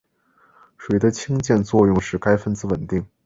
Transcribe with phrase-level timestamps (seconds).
[0.79, 3.05] 水的氢键作用使该分子稳定。